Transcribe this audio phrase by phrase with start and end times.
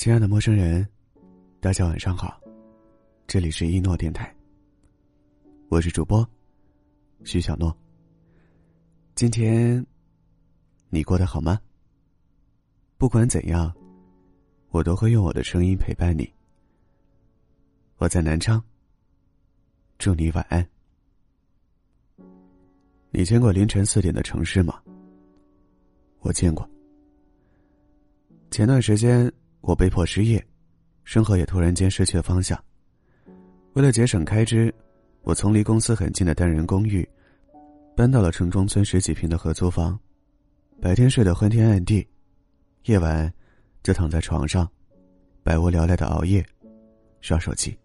[0.00, 0.88] 亲爱的陌生人，
[1.60, 2.40] 大家晚上好，
[3.26, 4.34] 这里是一诺电台。
[5.68, 6.26] 我是主播
[7.22, 7.76] 徐小诺。
[9.14, 9.86] 今天
[10.88, 11.60] 你过得好吗？
[12.96, 13.70] 不管怎样，
[14.70, 16.26] 我都会用我的声音陪伴你。
[17.98, 18.64] 我在南昌，
[19.98, 20.66] 祝你晚安。
[23.10, 24.80] 你见过凌晨四点的城市吗？
[26.20, 26.66] 我见过。
[28.50, 30.44] 前段时间我被迫失业，
[31.04, 32.58] 生活也突然间失去了方向。
[33.74, 34.74] 为了节省开支，
[35.22, 37.08] 我从离公司很近的单人公寓，
[37.96, 39.98] 搬到了城中村十几平的合租房。
[40.80, 42.06] 白天睡得昏天暗地，
[42.84, 43.32] 夜晚
[43.82, 44.66] 就躺在床上，
[45.42, 46.44] 百无聊赖的熬夜，
[47.20, 47.76] 刷手机。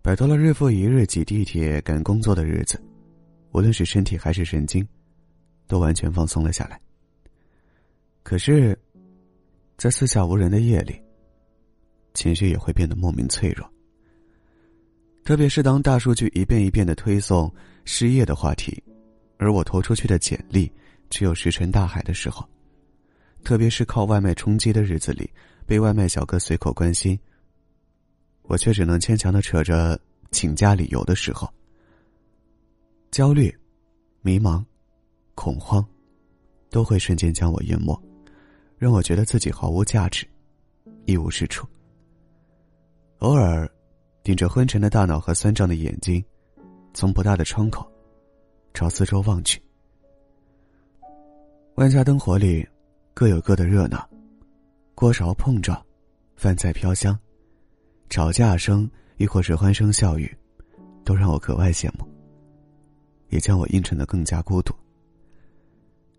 [0.00, 2.82] 摆脱了日复一日挤地铁赶工作的日子，
[3.52, 4.86] 无论是身体还是神经，
[5.66, 6.80] 都完全放松了下来。
[8.22, 8.78] 可是，
[9.80, 11.00] 在四下无人的夜里，
[12.12, 13.66] 情绪也会变得莫名脆弱。
[15.24, 17.50] 特别是当大数据一遍一遍的推送
[17.86, 18.84] 失业的话题，
[19.38, 20.70] 而我投出去的简历
[21.08, 22.46] 只有石沉大海的时候；
[23.42, 25.30] 特别是靠外卖充饥的日子里，
[25.64, 27.18] 被外卖小哥随口关心。
[28.42, 29.98] 我却只能牵强的扯着
[30.30, 31.50] 请假理由的时候，
[33.10, 33.50] 焦虑、
[34.20, 34.62] 迷茫、
[35.34, 35.82] 恐慌，
[36.68, 37.98] 都会瞬间将我淹没，
[38.80, 40.26] 让我觉得自己毫无价值，
[41.04, 41.68] 一无是处。
[43.18, 43.70] 偶尔，
[44.22, 46.24] 顶着昏沉的大脑和酸胀的眼睛，
[46.94, 47.86] 从不大的窗口
[48.72, 49.60] 朝四周望去，
[51.74, 52.66] 万家灯火里
[53.12, 54.08] 各有各的热闹，
[54.94, 55.78] 锅勺碰撞，
[56.34, 57.16] 饭菜飘香。
[58.08, 60.34] 吵架声，亦或是欢声笑语，
[61.04, 62.08] 都让我格外羡慕，
[63.28, 64.74] 也将我映衬的更加孤独。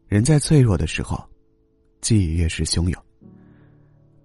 [0.06, 1.28] 人在脆弱的时候，
[2.02, 3.04] 记忆越是汹涌。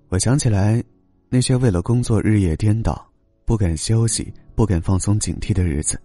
[0.09, 0.83] 我想起来，
[1.29, 3.07] 那些为了工作日夜颠倒、
[3.45, 6.01] 不敢休息、不敢放松警惕的日子，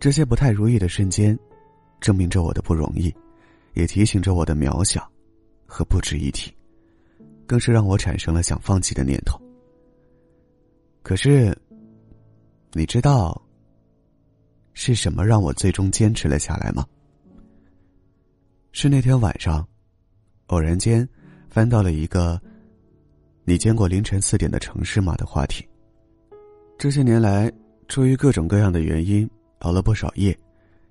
[0.00, 1.38] 这些不太如意的瞬间，
[2.00, 3.14] 证明着我的不容易，
[3.74, 5.10] 也提醒着我的渺小
[5.66, 6.52] 和不值一提，
[7.46, 9.40] 更是让我产生了想放弃的念头。
[11.02, 11.56] 可是，
[12.72, 13.40] 你知道
[14.72, 16.84] 是什么让我最终坚持了下来吗？
[18.72, 19.66] 是那天晚上，
[20.46, 21.08] 偶然间
[21.48, 22.40] 翻到了一个
[23.44, 25.66] “你见过凌晨四点的城市吗”的话题。
[26.78, 27.50] 这些年来，
[27.88, 29.28] 出于各种各样的原因，
[29.60, 30.36] 熬了不少夜，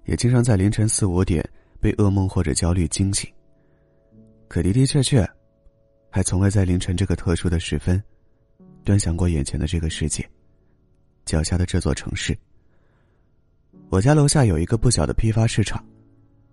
[0.06, 1.48] 也经常在凌晨四五点
[1.80, 3.30] 被噩梦或者焦虑惊醒。
[4.48, 5.28] 可的的确确，
[6.10, 8.02] 还从未在凌晨这个特殊的时分。
[8.84, 10.24] 端详过眼前的这个世界，
[11.26, 12.38] 脚下的这座城市。
[13.90, 15.84] 我家楼下有一个不小的批发市场，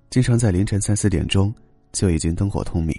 [0.08, 1.54] 经常在凌晨三四点钟
[1.92, 2.98] 就已经灯火通明。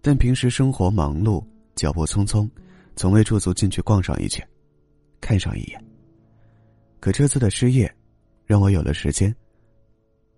[0.00, 2.48] 但平时生活忙碌，脚步匆匆，
[2.96, 4.46] 从未驻足进去逛上一圈，
[5.20, 5.84] 看上一眼。
[7.00, 7.92] 可这次的失业，
[8.44, 9.34] 让我有了时间。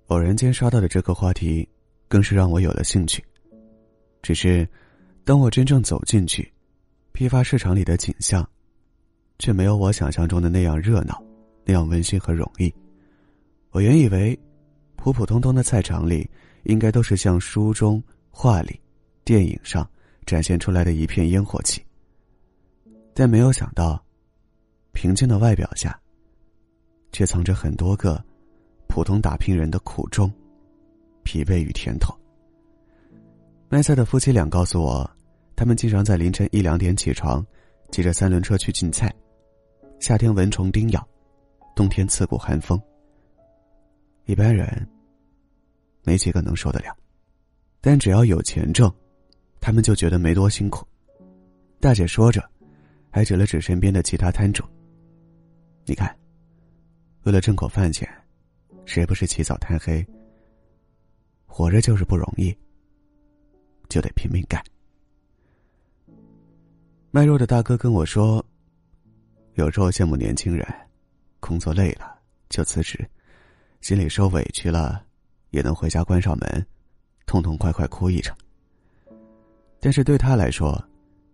[0.09, 1.67] 偶然间刷到的这个话题，
[2.09, 3.25] 更是让我有了兴趣。
[4.23, 4.69] 只是，
[5.25, 6.51] 当我真正走进去。
[7.12, 8.45] 批发市场里的景象，
[9.39, 11.23] 却没有我想象中的那样热闹，
[11.65, 12.75] 那样温馨和容易。
[13.71, 14.37] 我原以为，
[14.97, 16.29] 普普通通的菜场里，
[16.64, 18.78] 应该都是像书中、画里、
[19.25, 19.88] 电影上
[20.26, 21.82] 展现出来的一片烟火气。
[23.14, 24.04] 但没有想到，
[24.92, 25.98] 平静的外表下，
[27.12, 28.22] 却藏着很多个
[28.88, 30.30] 普通打拼人的苦衷、
[31.22, 32.14] 疲惫与甜头。
[33.69, 35.10] 卖菜的夫妻俩告诉我。
[35.56, 37.46] 他们经常在凌晨一两点起床，
[37.92, 39.08] 骑着三轮车去进菜。
[40.00, 41.08] 夏天蚊虫叮咬，
[41.76, 42.76] 冬天刺骨寒风。
[44.25, 44.84] 一般人
[46.04, 46.97] 没几个能受得了，
[47.81, 48.92] 但只要有钱挣，
[49.60, 50.87] 他们就觉得没多辛苦。
[51.81, 52.48] 大姐说着，
[53.10, 54.62] 还指了指身边的其他摊主
[55.84, 56.14] ：“你看，
[57.25, 58.08] 为了挣口饭钱，
[58.84, 60.06] 谁不是起早贪黑？
[61.46, 62.56] 活着就是不容易，
[63.88, 64.62] 就得拼命干。”
[67.11, 68.44] 卖肉的大哥跟我说
[69.55, 70.67] ：“有时候羡慕年轻人，
[71.38, 72.19] 工作累了
[72.49, 73.08] 就辞职，
[73.81, 75.04] 心里受委屈了，
[75.55, 76.67] 也能回家关上门，
[77.27, 78.37] 痛痛快快哭一场。
[79.79, 80.83] 但是对他来说，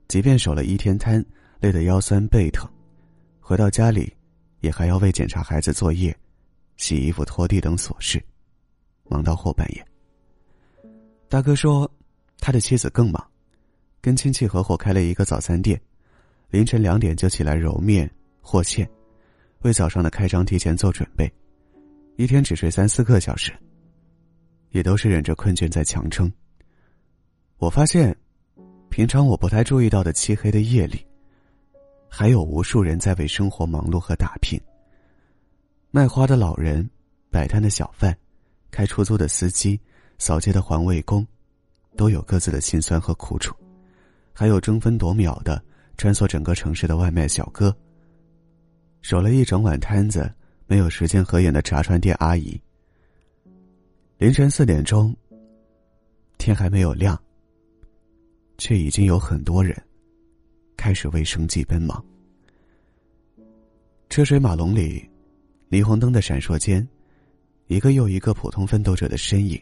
[0.08, 1.24] 即便守了一天摊，
[1.58, 2.68] 累得腰酸背疼，
[3.40, 4.12] 回到家里，
[4.60, 6.14] 也还要为检查孩子作业、
[6.76, 8.22] 洗衣服、拖地等琐事，
[9.08, 9.82] 忙到后半夜。
[11.26, 11.90] 大哥说，
[12.40, 13.26] 他的妻子更忙。”
[14.02, 15.80] 跟亲戚合伙开了一个早餐店，
[16.50, 18.10] 凌晨两点就起来揉面
[18.42, 18.86] 和馅，
[19.60, 21.30] 为早上的开张提前做准备，
[22.16, 23.52] 一天只睡三四个小时，
[24.70, 26.30] 也都是忍着困倦在强撑。
[27.58, 28.16] 我发现，
[28.88, 31.06] 平常我不太注意到的漆黑的夜里，
[32.08, 34.60] 还有无数人在为生活忙碌和打拼。
[35.90, 36.88] 卖花的老人，
[37.30, 38.16] 摆摊的小贩，
[38.70, 39.78] 开出租的司机，
[40.18, 41.26] 扫街的环卫工，
[41.96, 43.54] 都有各自的辛酸和苦楚。
[44.32, 45.62] 还有争分夺秒的
[45.98, 47.76] 穿梭整个城市的外卖小哥，
[49.02, 50.32] 守了一整晚摊子，
[50.66, 52.58] 没有时间合眼的炸串店阿姨。
[54.20, 55.16] 凌晨四点钟，
[56.36, 57.18] 天还没有亮。
[58.58, 59.74] 却已经有很多人
[60.76, 62.04] 开始为生计奔忙。
[64.10, 65.08] 车水马龙里，
[65.70, 66.86] 霓虹灯的闪烁间，
[67.68, 69.58] 一个又一个普通奋斗者的身影，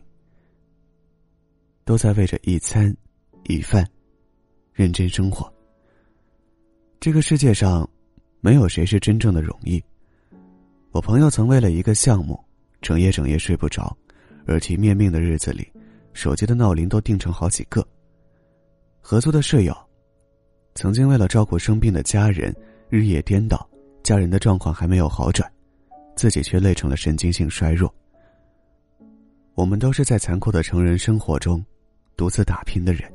[1.84, 2.92] 都在为着一餐
[3.44, 3.88] 一饭
[4.72, 5.48] 认真生活。
[6.98, 7.88] 这个世界上，
[8.40, 9.80] 没有谁是真正的容易。
[10.90, 12.44] 我朋友曾为了一个项目，
[12.82, 13.96] 整夜整夜睡不着，
[14.48, 15.70] 耳提面命的日子里，
[16.12, 17.86] 手机的闹铃都定成好几个。
[19.00, 19.76] 合租的舍友，
[20.74, 22.54] 曾经为了照顾生病的家人，
[22.88, 23.68] 日夜颠倒，
[24.02, 25.50] 家人的状况还没有好转，
[26.16, 27.94] 自己却累成了神经性衰弱。
[29.54, 31.64] 我们都是在残酷的成人生活中，
[32.16, 33.12] 独自打拼的人，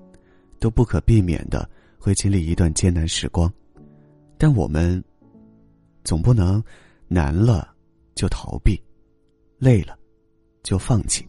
[0.60, 3.52] 都不可避免的会经历一段艰难时光，
[4.38, 5.04] 但我们，
[6.04, 6.64] 总不能
[7.08, 7.74] 难了
[8.14, 8.82] 就逃避，
[9.58, 9.98] 累了
[10.64, 11.28] 就放弃。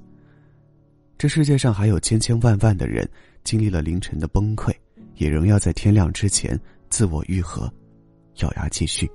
[1.19, 3.07] 这世界上还有千千万万的人。
[3.45, 4.75] 经历了凌晨的崩溃，
[5.17, 6.59] 也仍要在天亮之前
[6.89, 7.71] 自我愈合，
[8.37, 9.07] 咬牙继续。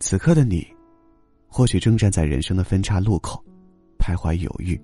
[0.00, 0.66] 此刻的你，
[1.48, 3.42] 或许正站在人生的分岔路口，
[3.98, 4.78] 徘徊犹豫，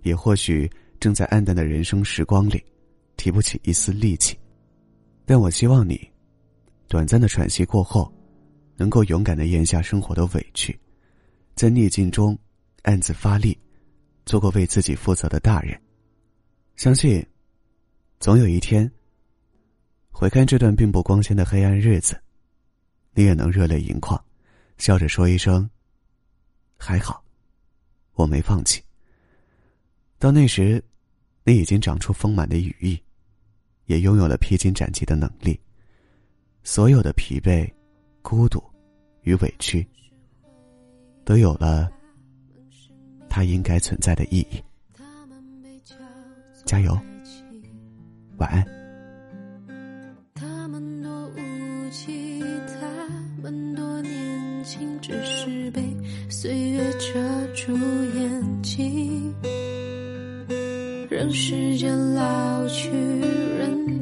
[0.00, 0.66] 也或许
[0.98, 2.64] 正在暗淡的人生时光里，
[3.18, 4.34] 提不起一丝力气。
[5.26, 6.10] 但我希望你，
[6.88, 8.10] 短暂的喘息过后，
[8.78, 10.74] 能够勇敢的咽下生活的委屈，
[11.54, 12.34] 在逆境中
[12.82, 13.58] 暗自发力，
[14.26, 15.80] 做个为自己负责的大人。
[16.76, 17.24] 相信。
[18.20, 18.88] 总有一天，
[20.12, 22.16] 回看这段并不光鲜的黑暗日子，
[23.14, 24.24] 你也能热泪盈眶，
[24.78, 25.68] 笑着说一声
[26.78, 27.24] ：“还好，
[28.12, 28.80] 我没放弃。”
[30.20, 30.80] 到那时，
[31.42, 32.96] 你已经长出丰满的羽翼，
[33.86, 35.58] 也拥有了披荆斩棘的能力。
[36.62, 37.68] 所有的疲惫、
[38.22, 38.62] 孤独
[39.22, 39.84] 与委屈，
[41.24, 41.90] 都有了
[43.34, 44.62] 它应该存在的意义。
[46.66, 46.94] 加油！
[48.36, 48.62] 晚安。
[50.34, 55.82] 他们多无奇，他们多年轻，只是被
[56.28, 59.34] 岁月遮住眼睛，
[61.08, 64.01] 让时间老去，人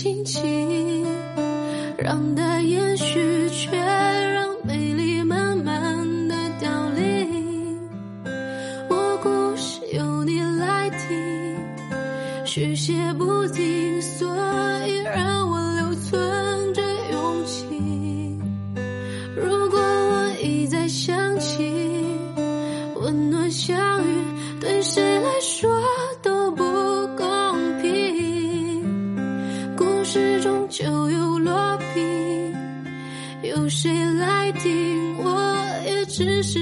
[0.00, 1.04] 心情，
[1.98, 7.78] 让它延续，却让美丽慢慢的凋零。
[8.88, 11.54] 我故事由你来听，
[12.46, 12.94] 续写
[36.20, 36.59] 只是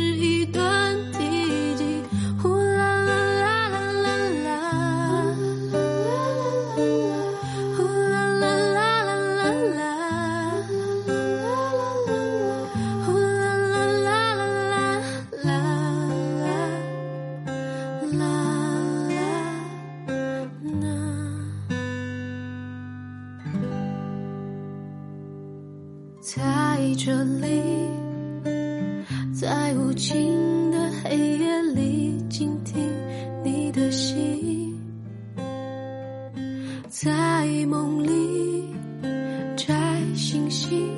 [29.40, 32.75] 在无尽的黑夜里倾听
[33.45, 34.76] 你的心，
[36.88, 38.64] 在梦里
[39.57, 39.76] 摘
[40.16, 40.90] 星星，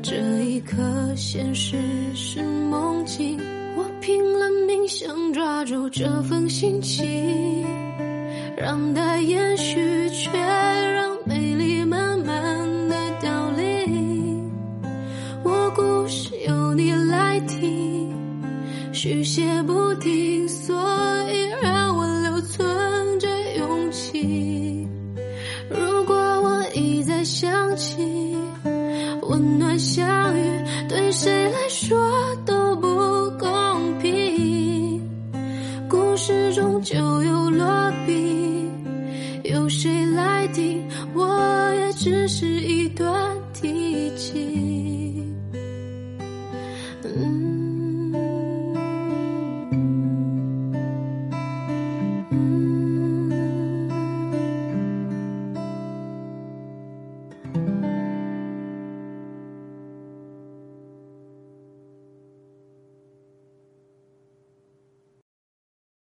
[0.00, 0.78] 这一刻
[1.14, 1.76] 现实
[2.14, 3.38] 是梦境。
[3.76, 7.66] 我拼了命想抓住这份心情，
[8.56, 10.30] 让它延续，却
[19.04, 20.74] 续写不停，所
[21.30, 24.88] 以让我留存着勇气。
[25.68, 28.34] 如果我一再想起
[29.20, 30.42] 温暖相遇，
[30.88, 31.94] 对谁来说
[32.46, 32.86] 都不
[33.38, 35.02] 公平。
[35.86, 37.50] 故事终究有。
[37.50, 38.70] 落笔，
[39.44, 40.82] 有谁来听？
[41.12, 45.22] 我也只是一段提起。
[47.02, 47.63] 嗯。